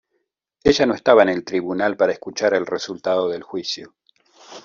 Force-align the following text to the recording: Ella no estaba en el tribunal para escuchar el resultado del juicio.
Ella 0.63 0.87
no 0.87 0.95
estaba 0.95 1.21
en 1.21 1.29
el 1.29 1.43
tribunal 1.45 1.95
para 1.95 2.11
escuchar 2.13 2.55
el 2.55 2.65
resultado 2.65 3.29
del 3.29 3.43
juicio. 3.43 3.93